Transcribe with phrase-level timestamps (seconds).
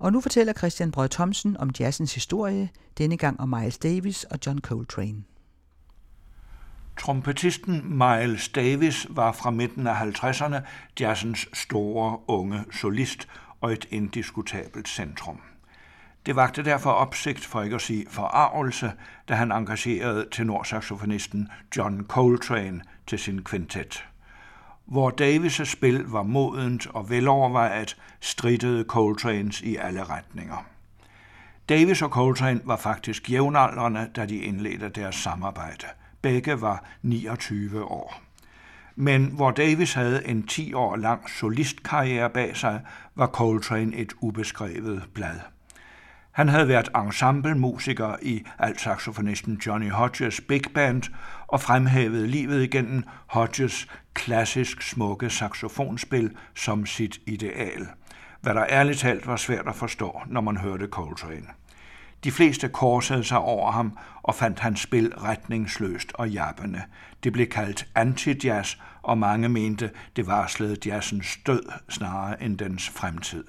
[0.00, 4.38] Og nu fortæller Christian Brød Thomsen om jazzens historie, denne gang om Miles Davis og
[4.46, 5.24] John Coltrane.
[7.00, 10.56] Trompetisten Miles Davis var fra midten af 50'erne
[11.00, 13.28] jazzens store unge solist
[13.60, 15.40] og et indiskutabelt centrum.
[16.26, 18.92] Det vagte derfor opsigt, for ikke at sige forarvelse,
[19.28, 24.04] da han engagerede tenorsaxofonisten John Coltrane til sin kvintet.
[24.90, 30.64] Hvor Davis' spil var modent og velovervejet, strittede Coltranes i alle retninger.
[31.68, 35.86] Davis og Coltrane var faktisk jævnaldrende, da de indledte deres samarbejde.
[36.22, 38.20] Begge var 29 år.
[38.96, 42.80] Men hvor Davis havde en 10 år lang solistkarriere bag sig,
[43.14, 45.40] var Coltrane et ubeskrevet blad.
[46.40, 51.02] Han havde været ensemblemusiker i altsaxofonisten Johnny Hodges Big Band
[51.46, 57.86] og fremhævede livet igennem Hodges klassisk smukke saxofonspil som sit ideal,
[58.40, 61.46] hvad der ærligt talt var svært at forstå, når man hørte Coltrane.
[62.24, 66.82] De fleste korsede sig over ham og fandt hans spil retningsløst og jappende.
[67.24, 73.44] Det blev kaldt anti-jazz, og mange mente, det varslede jazzens død snarere end dens fremtid.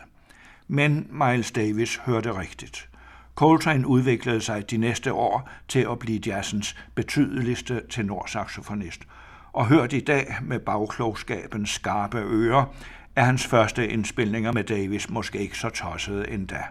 [0.74, 2.90] Men Miles Davis hørte rigtigt.
[3.36, 9.02] Coltrane udviklede sig de næste år til at blive jazzens betydeligste tenorsaxofonist,
[9.54, 12.66] og hørt i dag med bagklogskabens skarpe ører,
[13.16, 16.64] er hans første indspilninger med Davis måske ikke så tossede endda.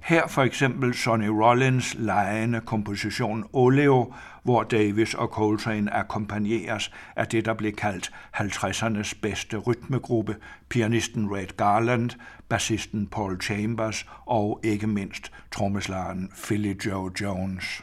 [0.00, 7.44] Her for eksempel Sonny Rollins lejende komposition Oleo, hvor Davis og Coltrane akkompagneres af det,
[7.44, 10.36] der blev kaldt 50'ernes bedste rytmegruppe,
[10.68, 12.10] pianisten Red Garland,
[12.48, 17.82] bassisten Paul Chambers og ikke mindst trommeslageren Philly Joe Jones.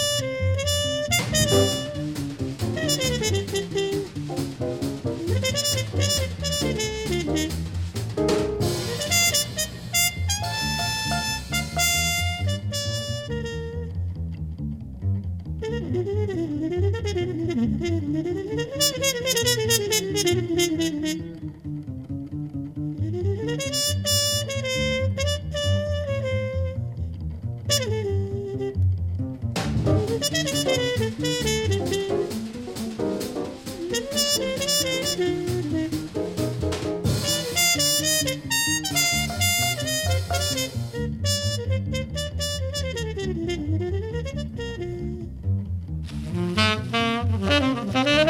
[47.81, 48.17] Mm-hmm.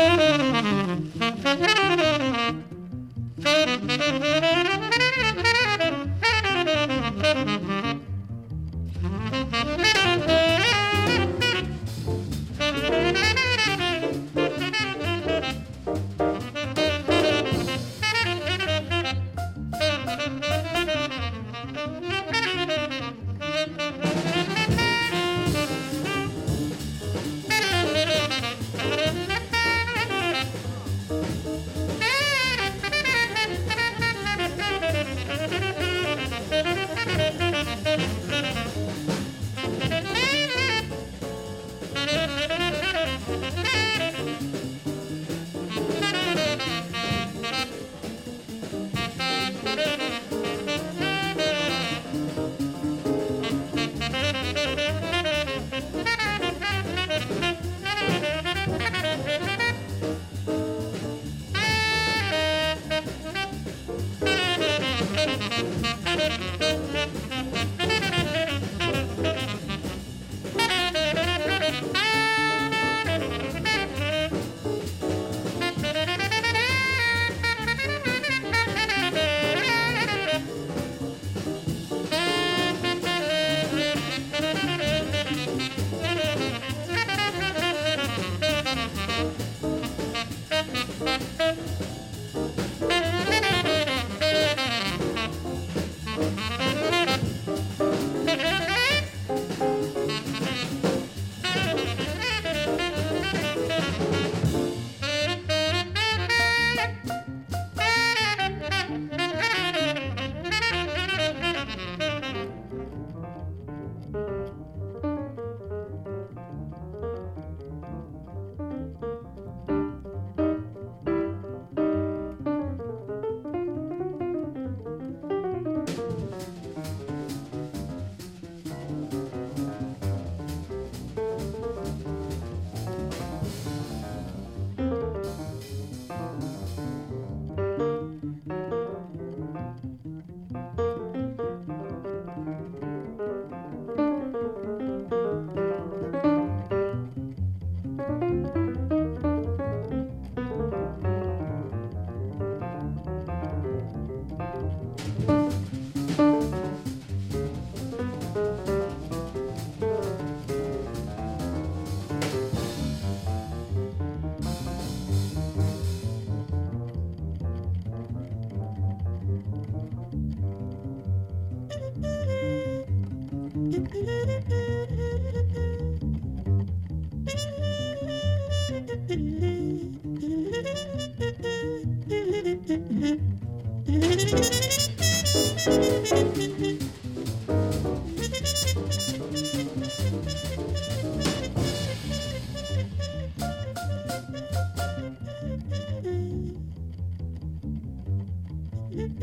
[198.93, 199.21] Thank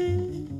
[0.00, 0.51] you.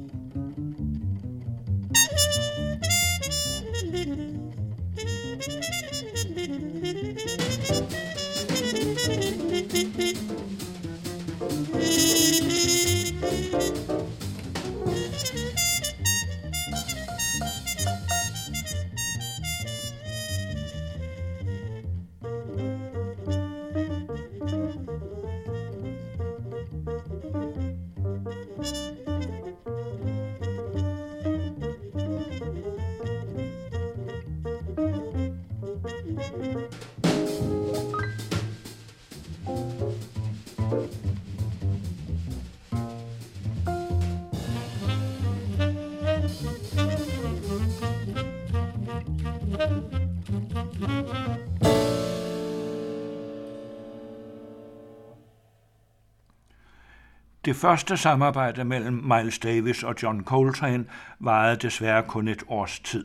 [57.44, 60.84] Det første samarbejde mellem Miles Davis og John Coltrane
[61.20, 63.04] varede desværre kun et års tid.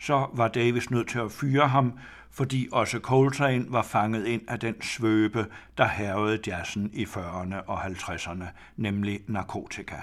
[0.00, 1.98] Så var Davis nødt til at fyre ham,
[2.30, 5.46] fordi også Coltrane var fanget ind af den svøbe,
[5.78, 8.44] der hervede jazzen i 40'erne og 50'erne,
[8.76, 9.96] nemlig narkotika.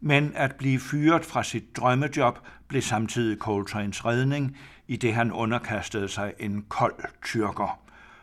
[0.00, 2.38] Men at blive fyret fra sit drømmejob
[2.68, 4.58] blev samtidig Coltranes redning,
[4.88, 7.78] i det han underkastede sig en kold tyrker–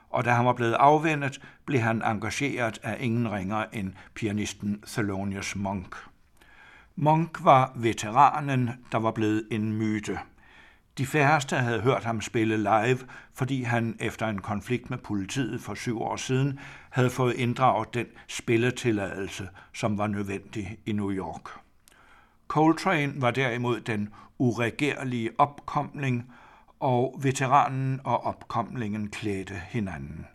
[0.10, 5.56] og da han var blevet afvendet, blev han engageret af ingen ringer end pianisten Thelonious
[5.56, 5.96] Monk.
[6.96, 10.20] Monk var veteranen, der var blevet en myte.
[10.98, 13.00] De færreste havde hørt ham spille live,
[13.34, 16.60] fordi han efter en konflikt med politiet for syv år siden
[16.90, 21.50] havde fået inddraget den spilletilladelse, som var nødvendig i New York.
[22.48, 26.34] Coltrane var derimod den uregerlige opkomling,
[26.80, 30.28] og veteranen og opkomlingen klædte hinanden.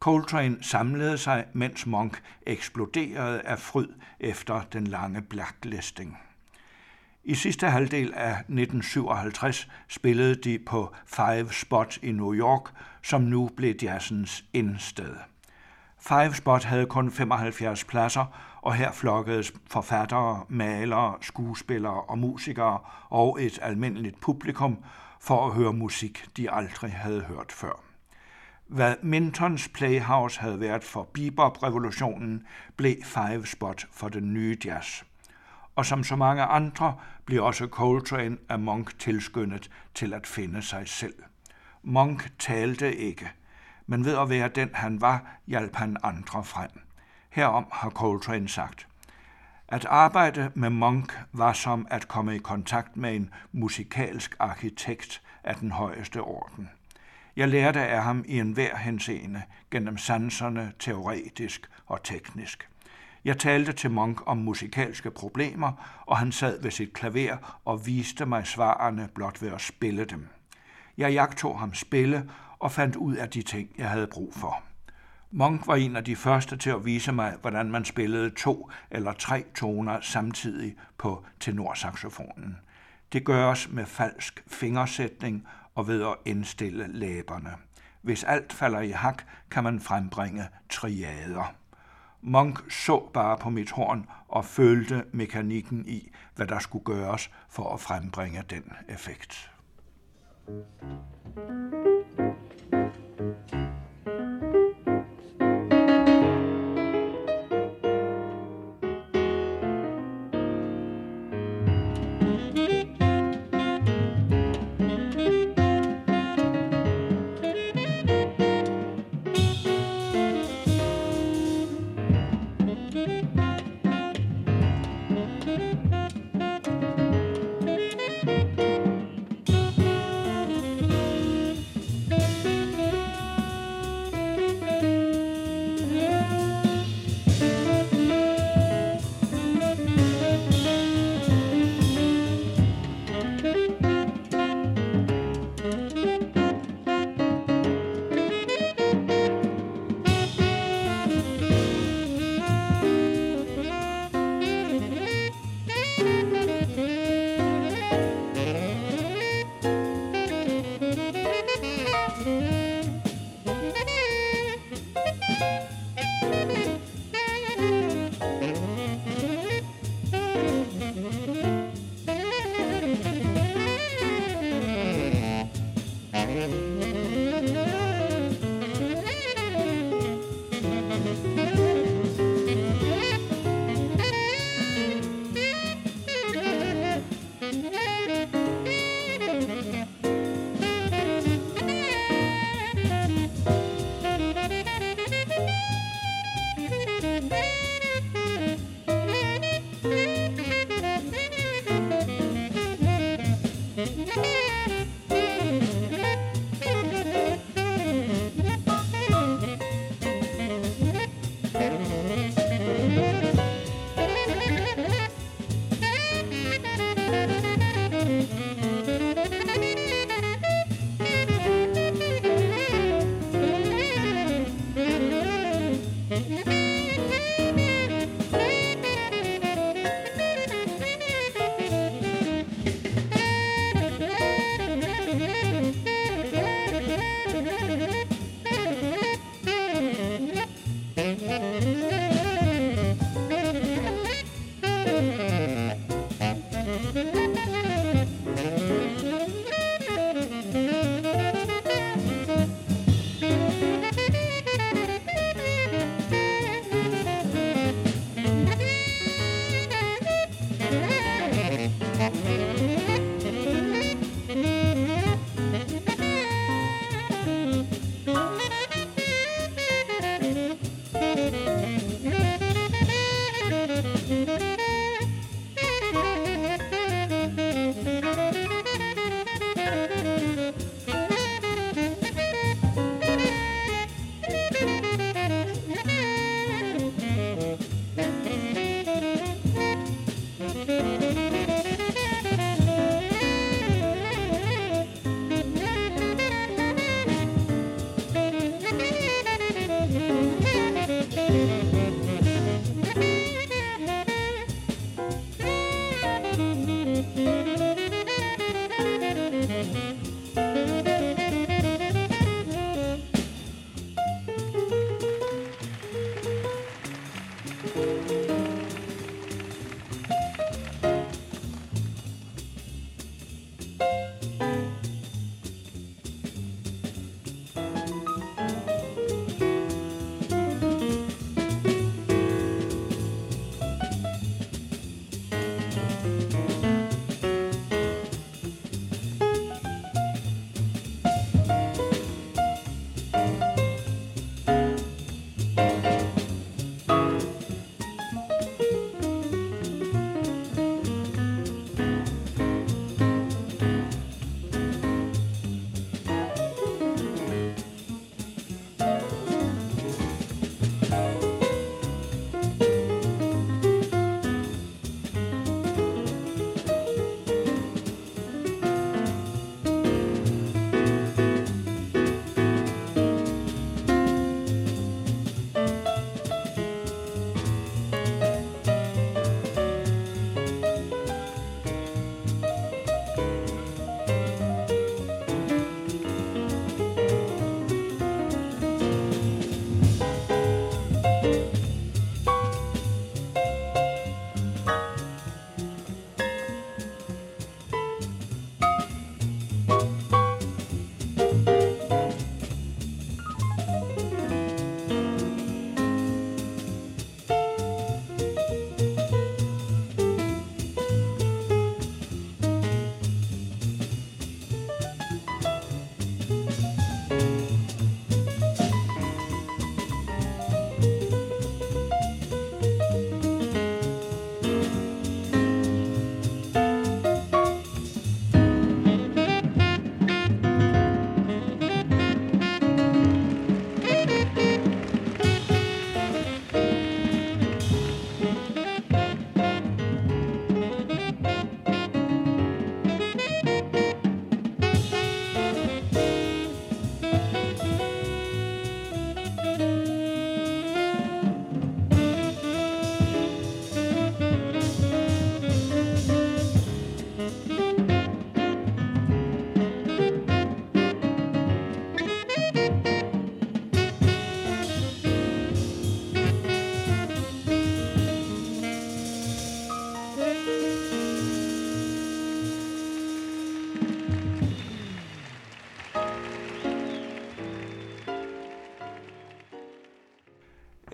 [0.00, 3.88] Coltrane samlede sig, mens Monk eksploderede af fryd
[4.20, 6.18] efter den lange blacklisting.
[7.24, 12.70] I sidste halvdel af 1957 spillede de på Five Spot i New York,
[13.02, 15.14] som nu blev jazzens indsted.
[15.98, 18.24] Five Spot havde kun 75 pladser,
[18.62, 22.78] og her flokkedes forfattere, malere, skuespillere og musikere
[23.10, 24.78] og et almindeligt publikum,
[25.22, 27.84] for at høre musik, de aldrig havde hørt før.
[28.66, 35.02] Hvad Mintons Playhouse havde været for bebop-revolutionen, blev Five Spot for den nye jazz.
[35.76, 40.88] Og som så mange andre blev også Coltrane af Monk tilskyndet til at finde sig
[40.88, 41.14] selv.
[41.82, 43.30] Monk talte ikke,
[43.86, 46.70] men ved at være den han var, hjalp han andre frem.
[47.30, 48.86] Herom har Coltrane sagt–
[49.72, 55.54] at arbejde med Monk var som at komme i kontakt med en musikalsk arkitekt af
[55.54, 56.70] den højeste orden.
[57.36, 62.68] Jeg lærte af ham i enhver henseende, gennem sanserne, teoretisk og teknisk.
[63.24, 68.26] Jeg talte til Monk om musikalske problemer, og han sad ved sit klaver og viste
[68.26, 70.28] mig svarene blot ved at spille dem.
[70.98, 74.62] Jeg jagtog ham spille og fandt ud af de ting, jeg havde brug for.
[75.34, 79.12] Monk var en af de første til at vise mig, hvordan man spillede to eller
[79.12, 82.58] tre toner samtidig på tenorsaxofonen.
[83.12, 87.50] Det gøres med falsk fingersætning og ved at indstille læberne.
[88.02, 91.54] Hvis alt falder i hak, kan man frembringe triader.
[92.20, 97.74] Monk så bare på mit horn og følte mekanikken i, hvad der skulle gøres for
[97.74, 99.48] at frembringe den effekt.
[103.22, 103.61] thank you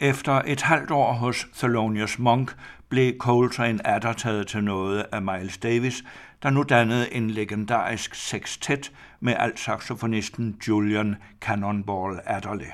[0.01, 2.57] Efter et halvt år hos Thelonious Monk
[2.89, 6.05] blev Coltrane atter taget til noget af Miles Davis,
[6.43, 12.67] der nu dannede en legendarisk sextet med altsaxofonisten Julian Cannonball Adderley.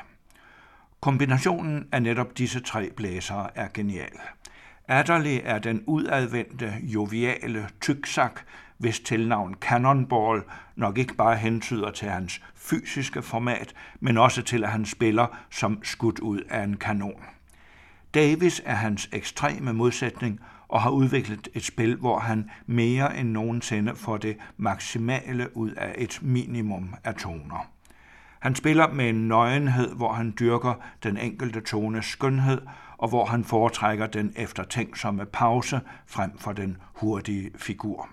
[1.00, 4.18] Kombinationen af netop disse tre blæsere er genial.
[4.88, 8.40] Adderley er den udadvendte, joviale tyksak,
[8.78, 10.42] hvis tilnavn Cannonball
[10.76, 15.84] nok ikke bare hentyder til hans fysiske format, men også til, at han spiller som
[15.84, 17.22] skudt ud af en kanon.
[18.14, 23.94] Davis er hans ekstreme modsætning og har udviklet et spil, hvor han mere end nogensinde
[23.94, 27.66] får det maksimale ud af et minimum af toner.
[28.40, 32.60] Han spiller med en nøgenhed, hvor han dyrker den enkelte tones skønhed,
[32.98, 38.08] og hvor han foretrækker den eftertænksomme pause frem for den hurtige figur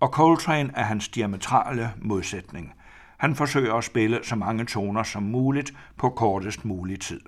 [0.00, 2.72] og Coltrane er hans diametrale modsætning.
[3.16, 7.20] Han forsøger at spille så mange toner som muligt på kortest mulig tid.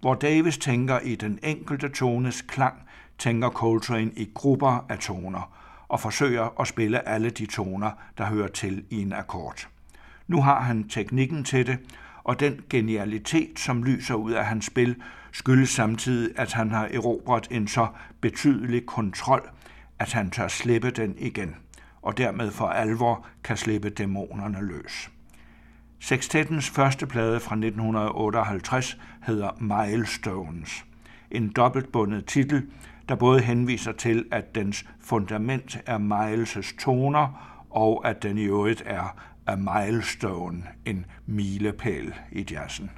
[0.00, 2.74] Hvor Davis tænker i den enkelte tones klang,
[3.18, 5.52] tænker Coltrane i grupper af toner
[5.88, 9.68] og forsøger at spille alle de toner, der hører til i en akkord.
[10.28, 11.78] Nu har han teknikken til det,
[12.24, 14.96] og den genialitet, som lyser ud af hans spil,
[15.32, 17.86] skyldes samtidig, at han har erobret en så
[18.20, 19.50] betydelig kontrol
[20.02, 21.56] at han tør slippe den igen,
[22.02, 25.10] og dermed for alvor kan slippe dæmonerne løs.
[26.00, 30.84] Sextettens første plade fra 1958 hedder Milestones,
[31.30, 32.66] en dobbeltbundet titel,
[33.08, 38.82] der både henviser til, at dens fundament er Miles' toner, og at den i øvrigt
[38.86, 42.90] er a milestone, en milepæl i jazzen.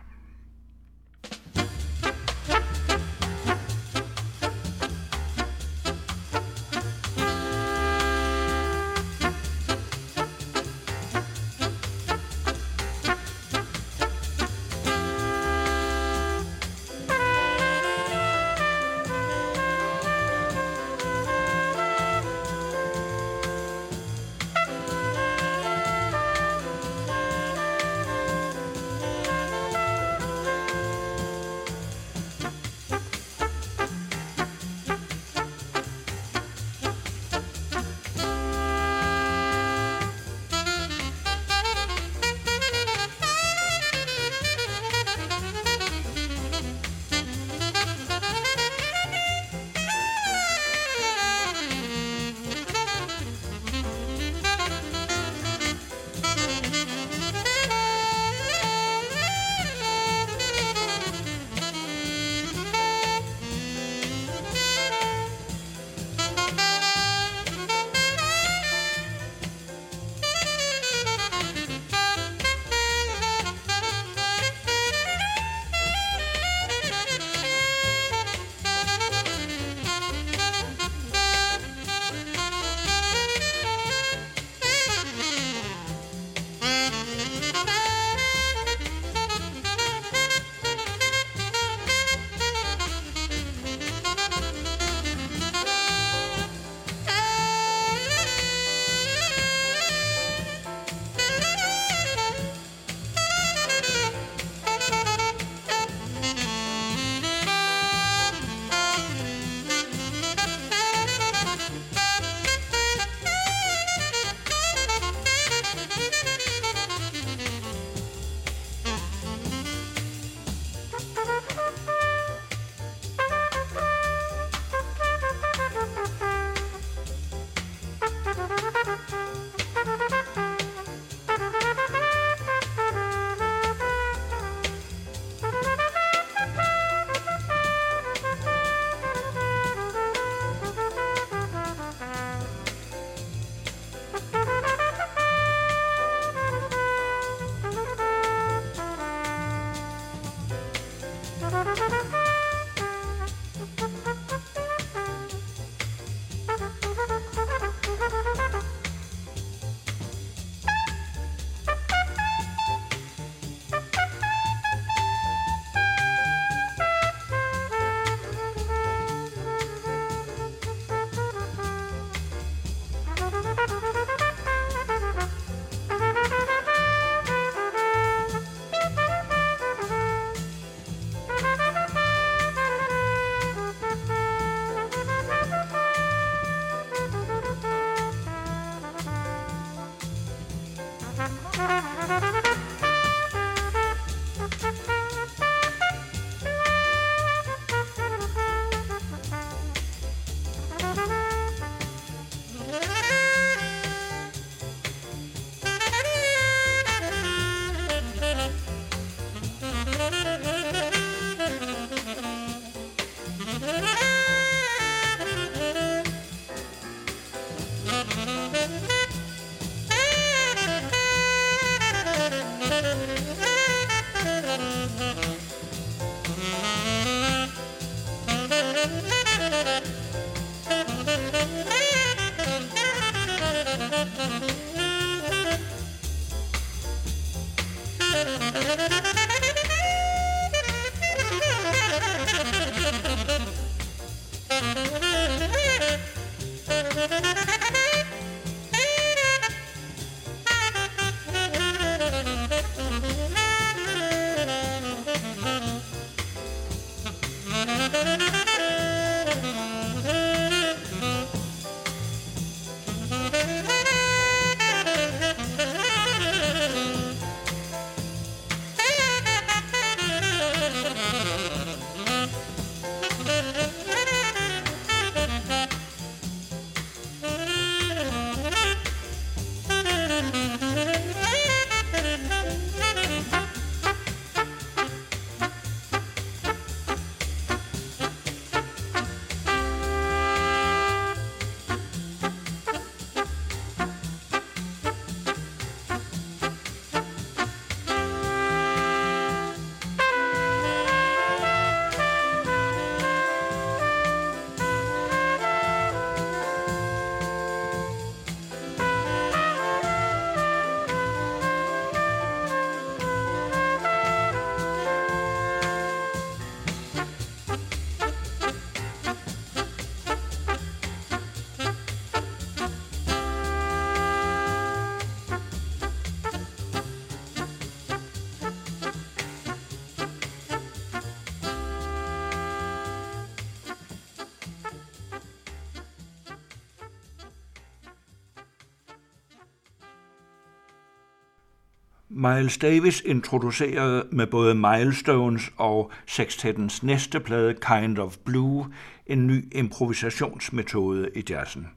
[342.25, 348.67] Miles Davis introducerede med både Milestones og sextettens næste plade Kind of Blue
[349.07, 351.69] en ny improvisationsmetode i jazzen.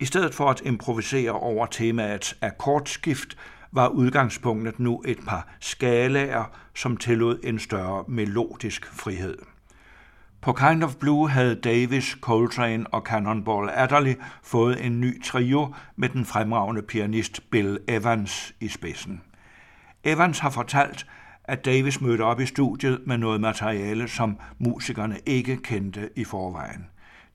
[0.00, 3.36] I stedet for at improvisere over temaets akkordskift,
[3.72, 9.38] var udgangspunktet nu et par skalaer, som tillod en større melodisk frihed.
[10.40, 16.08] På Kind of Blue havde Davis, Coltrane og Cannonball Adderley fået en ny trio med
[16.08, 19.22] den fremragende pianist Bill Evans i spidsen.
[20.04, 21.06] Evans har fortalt,
[21.44, 26.86] at Davis mødte op i studiet med noget materiale, som musikerne ikke kendte i forvejen.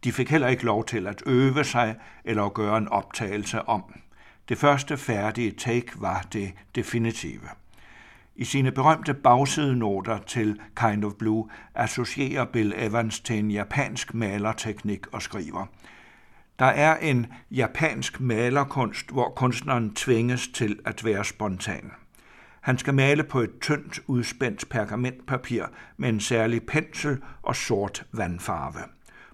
[0.03, 3.83] De fik heller ikke lov til at øve sig eller at gøre en optagelse om.
[4.49, 7.49] Det første færdige take var det definitive.
[8.35, 15.07] I sine berømte bagsidenoter til Kind of Blue associerer Bill Evans til en japansk malerteknik
[15.13, 15.65] og skriver–
[16.59, 21.91] der er en japansk malerkunst, hvor kunstneren tvinges til at være spontan.
[22.69, 25.63] Han skal male på et tyndt udspændt pergamentpapir
[25.97, 28.79] med en særlig pensel og sort vandfarve.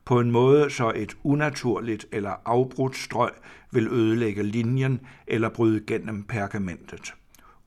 [0.06, 3.30] På en måde, så et unaturligt eller afbrudt strøg
[3.72, 7.14] vil ødelægge linjen eller bryde gennem pergamentet.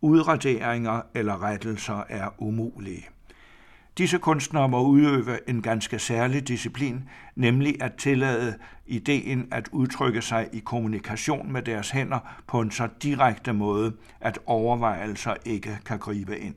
[0.00, 3.08] Udraderinger eller rettelser er umulige.
[3.98, 10.48] Disse kunstnere må udøve en ganske særlig disciplin, nemlig at tillade ideen at udtrykke sig
[10.52, 16.38] i kommunikation med deres hænder på en så direkte måde, at overvejelser ikke kan gribe
[16.38, 16.54] ind.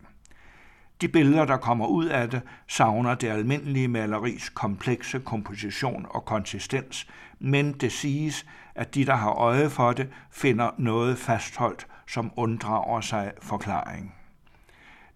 [1.02, 7.08] De billeder, der kommer ud af det, savner det almindelige maleris komplekse komposition og konsistens,
[7.40, 13.02] men det siges, at de, der har øje for det, finder noget fastholdt, som unddrager
[13.02, 14.21] sig forklaring.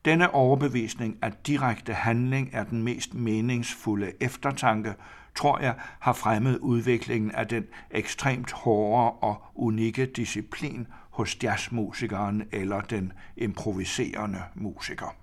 [0.06, 4.94] Denne overbevisning, at direkte handling er den mest meningsfulde eftertanke,
[5.36, 12.82] tror jeg har fremmet udviklingen af den ekstremt hårde og unikke disciplin hos jazzmusikeren eller
[12.82, 15.16] den improviserende musiker.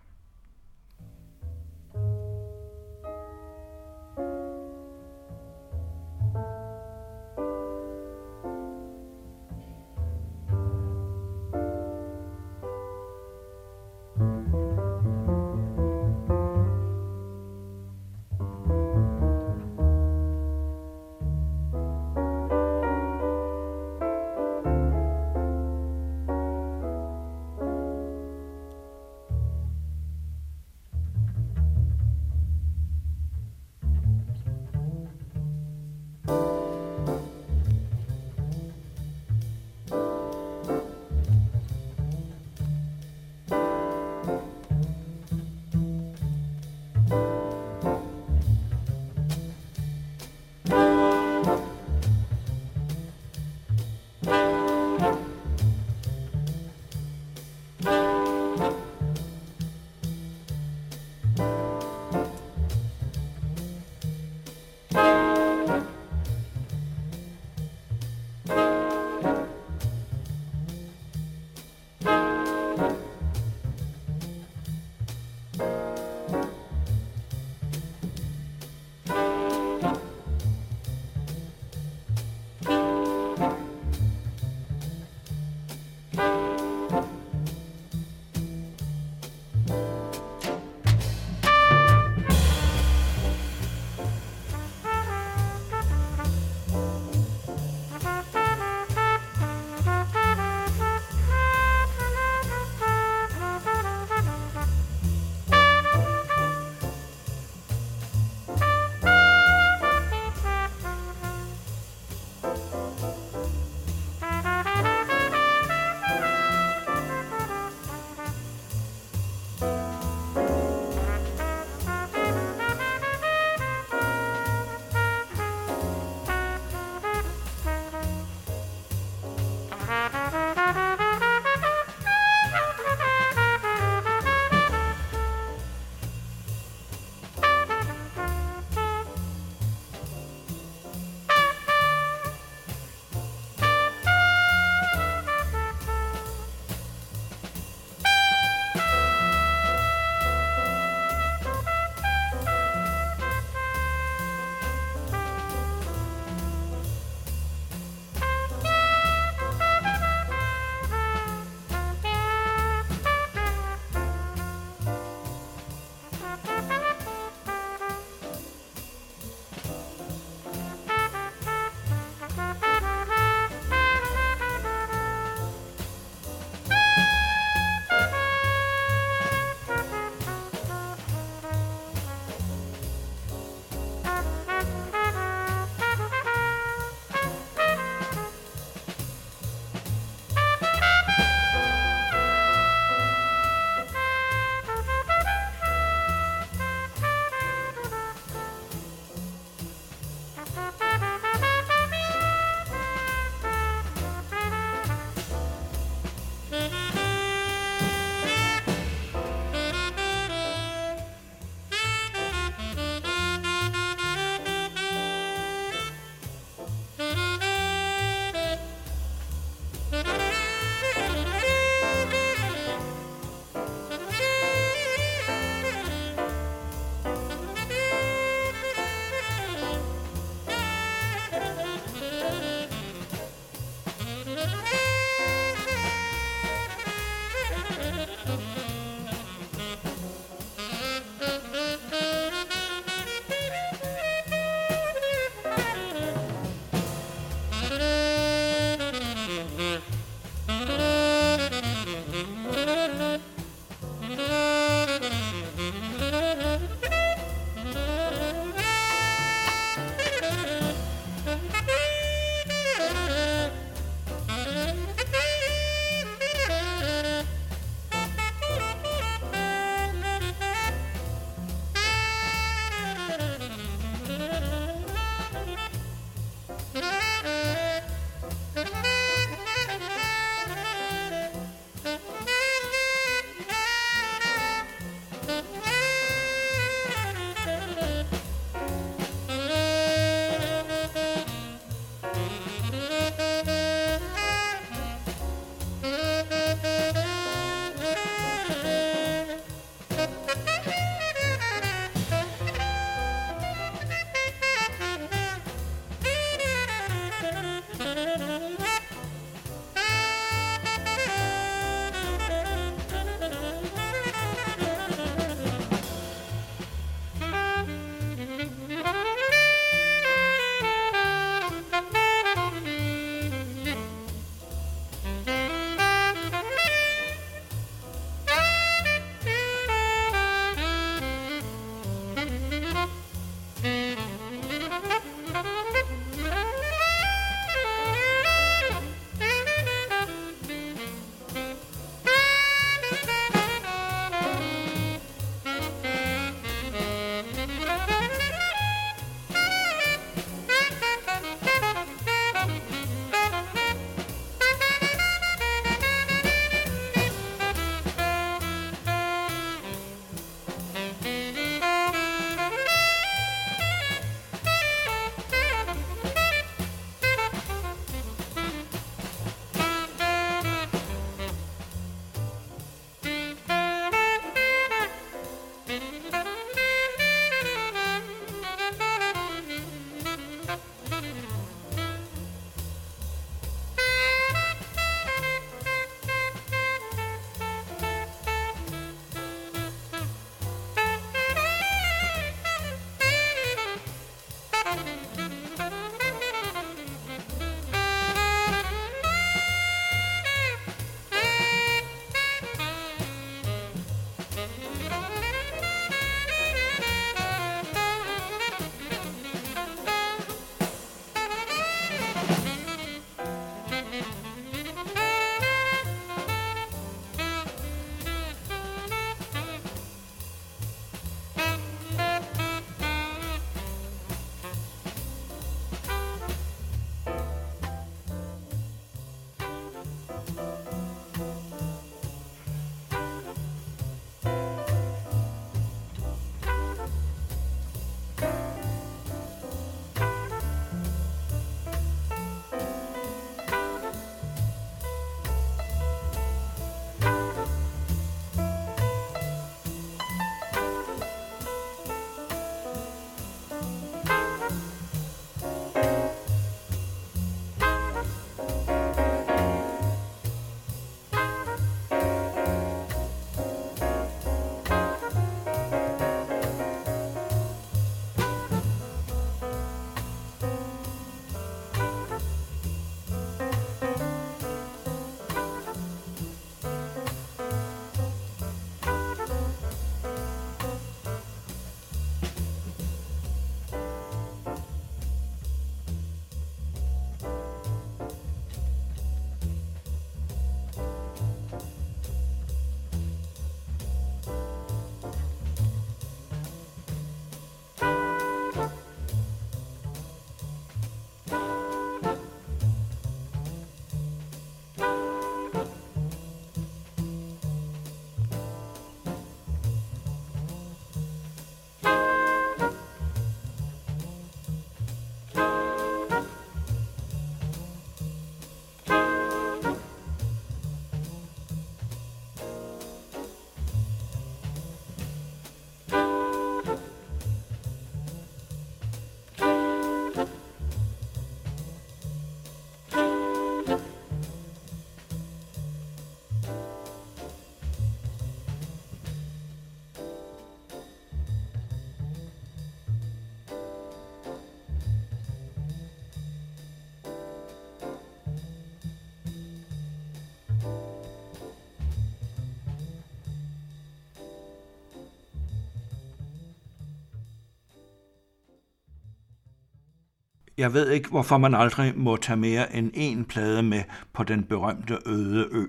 [560.58, 563.82] Jeg ved ikke, hvorfor man aldrig må tage mere end én plade med
[564.12, 565.66] på den berømte øde ø.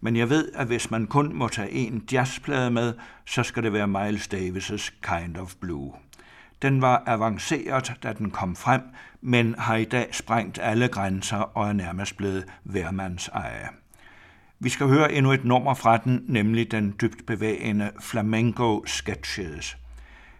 [0.00, 2.94] Men jeg ved, at hvis man kun må tage en jazzplade med,
[3.26, 5.92] så skal det være Miles Davis' Kind of Blue.
[6.62, 8.82] Den var avanceret, da den kom frem,
[9.20, 13.68] men har i dag sprængt alle grænser og er nærmest blevet værmands eje.
[14.60, 19.76] Vi skal høre endnu et nummer fra den, nemlig den dybt bevægende Flamenco Sketches.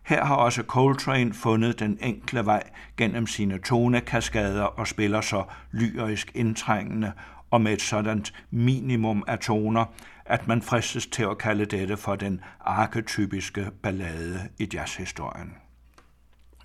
[0.05, 2.63] Her har også Coltrane fundet den enkle vej
[2.97, 7.13] gennem sine tonekaskader og spiller så lyrisk indtrængende
[7.51, 9.85] og med et sådan minimum af toner,
[10.25, 15.53] at man fristes til at kalde dette for den arketypiske ballade i jazzhistorien.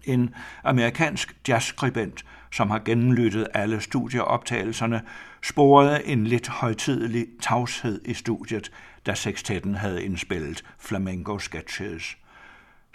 [0.03, 5.01] En amerikansk jazzskribent, som har gennemlyttet alle studieoptagelserne,
[5.43, 8.71] sporede en lidt højtidelig tavshed i studiet,
[9.05, 12.17] da sextetten havde indspillet flamenco sketches.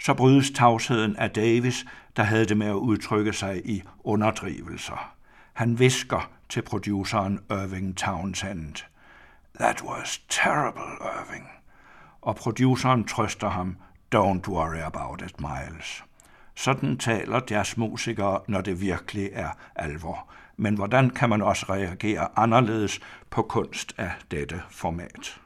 [0.03, 1.85] Så brydes tavsheden af Davis,
[2.17, 5.13] der havde det med at udtrykke sig i underdrivelser.
[5.53, 8.75] Han visker til produceren Irving Townsend.
[9.59, 11.47] That was terrible, Irving.
[12.21, 13.77] Og produceren trøster ham,
[14.15, 16.03] Don't worry about it, Miles.
[16.55, 20.29] Sådan taler jazzmusikere, når det virkelig er alvor.
[20.57, 22.99] Men hvordan kan man også reagere anderledes
[23.29, 25.39] på kunst af dette format?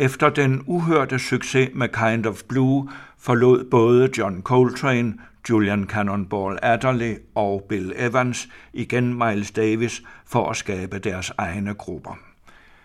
[0.00, 2.88] Efter den uhørte succes med Kind of Blue
[3.18, 5.14] forlod både John Coltrane,
[5.50, 12.18] Julian Cannonball Adderley og Bill Evans igen Miles Davis for at skabe deres egne grupper.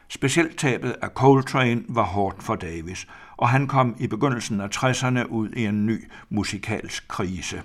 [0.07, 3.07] Specielt tabet af Coltrane var hårdt for Davis,
[3.37, 7.61] og han kom i begyndelsen af 60'erne ud i en ny musikalsk krise.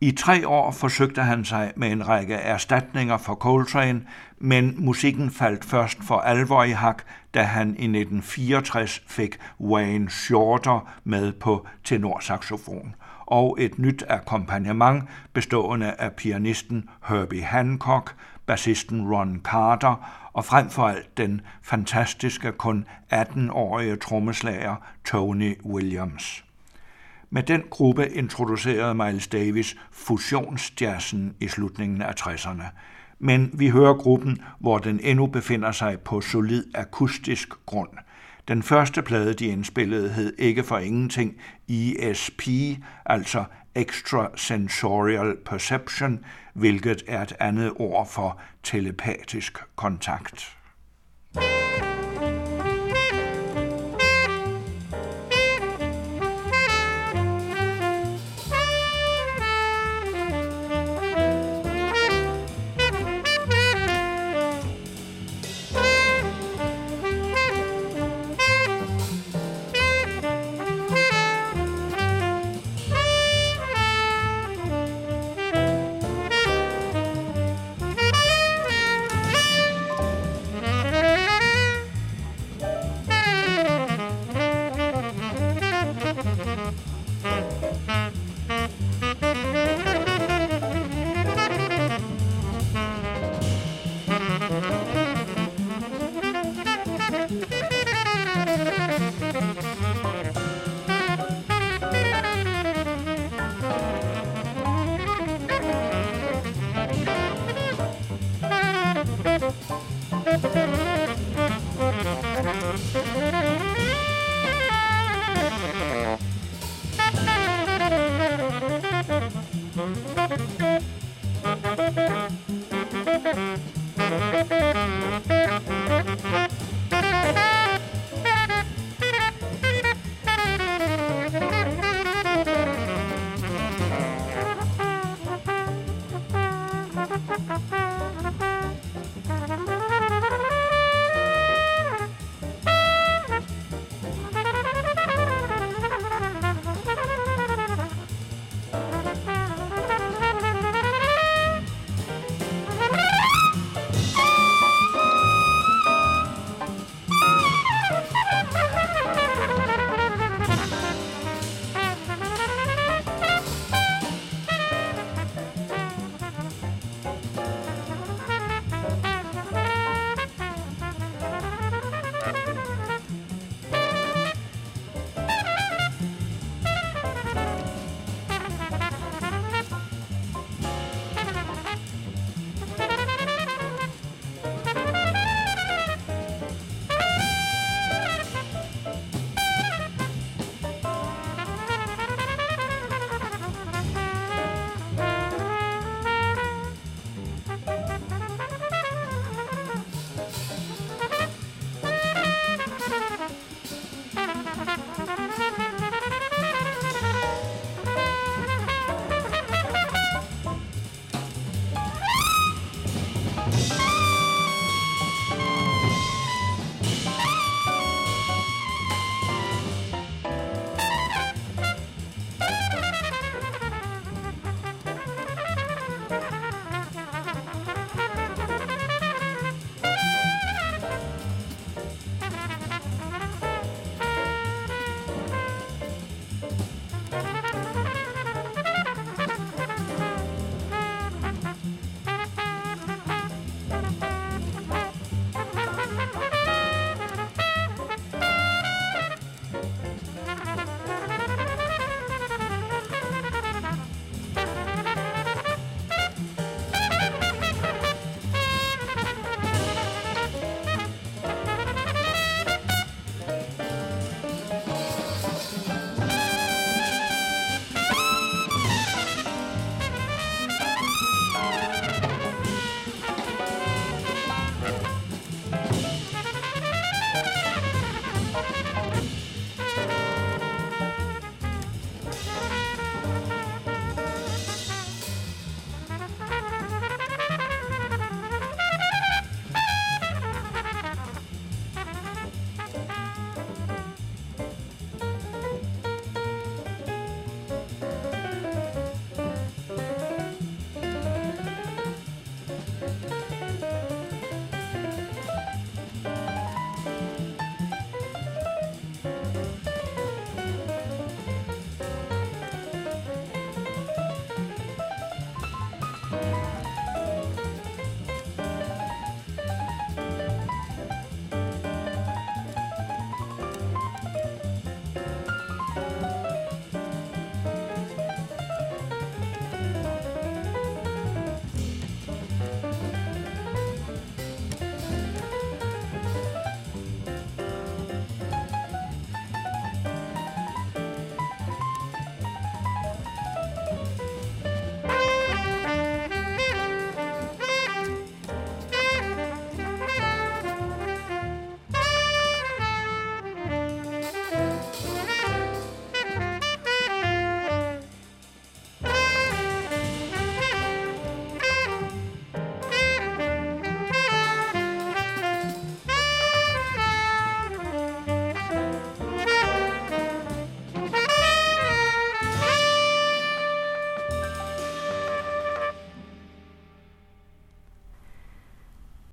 [0.00, 4.02] I tre år forsøgte han sig med en række erstatninger for Coltrane,
[4.38, 7.02] men musikken faldt først for alvor i hak,
[7.34, 12.94] da han i 1964 fik Wayne Shorter med på tenorsaxofon
[13.26, 18.14] og et nyt akkompagnement bestående af pianisten Herbie Hancock,
[18.46, 26.44] bassisten Ron Carter og frem for alt den fantastiske kun 18-årige trommeslager Tony Williams.
[27.34, 32.64] Med den gruppe introducerede Miles Davis fusionsjazzen i slutningen af 60'erne.
[33.18, 37.88] Men vi hører gruppen, hvor den endnu befinder sig på solid akustisk grund.
[38.48, 41.36] Den første plade, de indspillede, hed ikke for ingenting
[41.68, 42.48] ESP,
[43.06, 46.24] altså Extrasensorial Perception,
[46.54, 50.56] hvilket er et andet ord for telepatisk kontakt.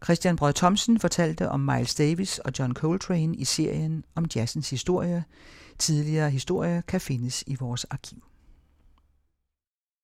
[0.03, 5.23] Christian Brød Thomsen fortalte om Miles Davis og John Coltrane i serien om jazzens historie.
[5.79, 8.23] Tidligere historier kan findes i vores arkiv.